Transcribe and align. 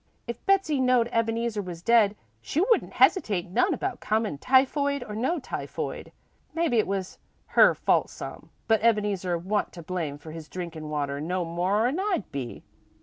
"If 0.25 0.43
Betsey 0.47 0.79
knowed 0.79 1.09
Ebeneezer 1.11 1.61
was 1.61 1.83
dead, 1.83 2.15
she 2.41 2.59
wouldn't 2.59 2.93
hesitate 2.93 3.47
none 3.51 3.71
about 3.71 3.99
comin', 3.99 4.39
typhoid 4.39 5.03
or 5.03 5.13
no 5.15 5.37
typhoid. 5.37 6.11
Mebbe 6.55 6.73
it 6.73 6.87
was 6.87 7.19
her 7.45 7.75
fault 7.75 8.09
some, 8.09 8.49
for 8.67 8.77
Ebeneezer 8.81 9.37
wa'n't 9.37 9.71
to 9.73 9.83
blame 9.83 10.17
for 10.17 10.31
his 10.31 10.49
drinkin' 10.49 10.89
water 10.89 11.21
no 11.21 11.45
more 11.45 11.85
'n 11.85 11.99
I'd 11.99 12.23
be. 12.31 12.63